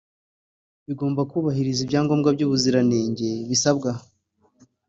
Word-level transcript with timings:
bigomba 0.87 1.21
kubahiriza 1.31 1.81
ibyangombwa 1.83 2.29
by’ubuziranenge 2.35 3.29
bisabwa 3.49 3.89